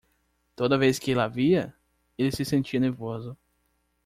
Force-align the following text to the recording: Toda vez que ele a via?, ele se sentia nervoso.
Toda 0.55 0.79
vez 0.79 0.97
que 0.99 1.11
ele 1.11 1.19
a 1.19 1.27
via?, 1.27 1.75
ele 2.17 2.31
se 2.31 2.43
sentia 2.43 2.79
nervoso. 2.79 3.37